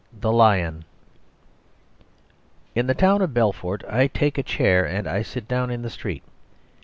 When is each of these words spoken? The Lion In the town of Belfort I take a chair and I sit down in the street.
The 0.19 0.31
Lion 0.31 0.85
In 2.73 2.87
the 2.87 2.95
town 2.95 3.21
of 3.21 3.35
Belfort 3.35 3.83
I 3.87 4.07
take 4.07 4.39
a 4.39 4.41
chair 4.41 4.83
and 4.83 5.05
I 5.07 5.21
sit 5.21 5.47
down 5.47 5.69
in 5.69 5.83
the 5.83 5.91
street. 5.91 6.23